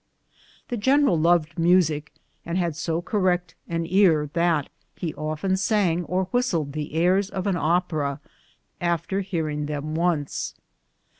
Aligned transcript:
The 0.69 0.77
general 0.77 1.15
loved 1.19 1.59
music, 1.59 2.11
and 2.43 2.57
had 2.57 2.75
so 2.75 3.03
correct 3.03 3.53
an 3.67 3.85
ear 3.85 4.25
GARRISON 4.25 4.31
AMUSEMENTS. 4.35 4.61
217 4.95 5.11
that 5.11 5.21
lie 5.21 5.31
often 5.31 5.57
sang 5.57 6.05
or 6.05 6.23
whistled 6.31 6.73
the 6.73 6.93
airs 6.95 7.29
of 7.29 7.45
an 7.45 7.55
opera 7.55 8.19
after 8.81 9.21
hearing 9.21 9.67
them 9.67 9.93
once. 9.93 10.55